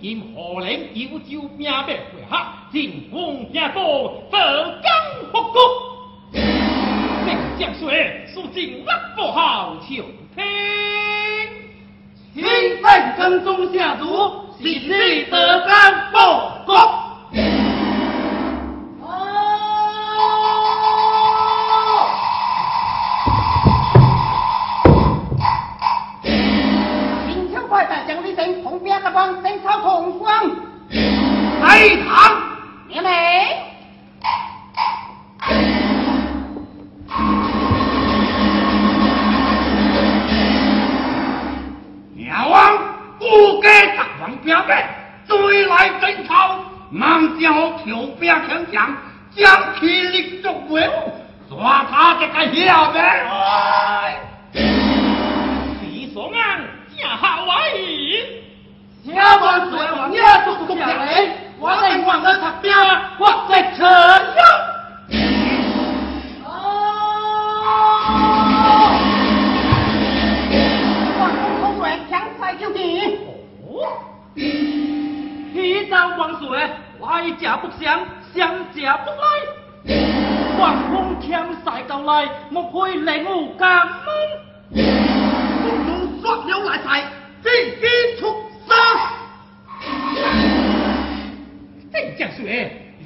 [0.00, 1.98] 今何人九州命名会
[2.30, 2.36] 合，
[2.70, 6.40] 尽皇天多福刚复国，
[7.24, 10.04] 命将帅苏静万福号九
[10.36, 11.48] 天，
[12.32, 12.44] 听
[13.18, 14.22] 跟踪下声如
[14.62, 14.88] 喜
[15.28, 15.68] 得登
[16.12, 16.47] 高。
[47.88, 48.96] 有兵强强，
[49.34, 50.82] 将旗领众归，
[51.48, 52.92] 抓他这个妖
[54.52, 54.62] 精。
[55.82, 56.60] 李双安，
[56.98, 58.22] 假孝娃儿，
[59.06, 60.20] 假扮谁？
[60.20, 60.84] 假做公爷，
[61.58, 61.70] 我
[62.42, 62.57] 他。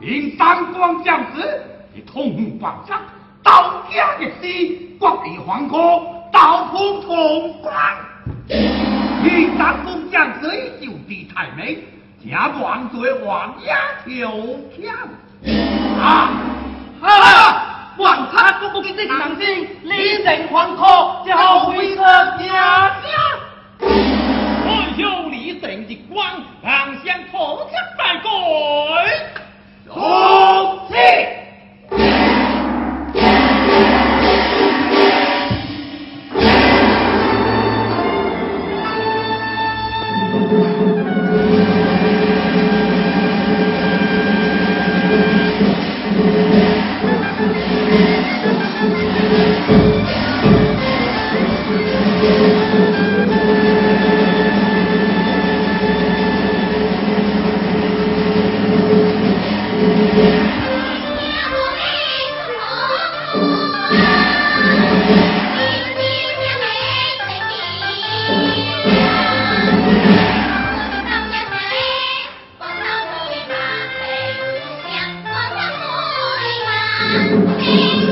[0.00, 1.62] 云山关将士，
[1.94, 3.00] 你痛快上，
[3.44, 7.72] 刀家一死，国力还国，刀锋同光。
[8.48, 10.50] 云山关将士，
[10.82, 11.78] 就地太美，
[12.28, 13.72] 假冠做王爷，
[14.04, 14.92] 求将。
[16.00, 16.30] 啊
[17.00, 17.94] 啊！
[17.96, 23.00] 关山哥哥心能心，理正惶恐，只好是家下。
[23.78, 26.26] 我有你正的光，
[26.60, 29.33] 还想重新再改。
[29.90, 30.23] Oh!
[77.16, 78.03] Thank you.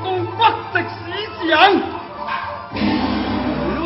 [0.01, 1.11] 弓百石矢
[1.49, 1.51] 强，
[3.79, 3.81] 我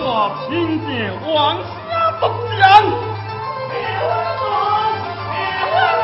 [1.24, 1.72] 王下
[2.20, 2.58] 不将。
[3.70, 3.74] 别
[4.34, 4.36] 慌，
[5.30, 5.34] 别
[5.70, 5.96] 再了，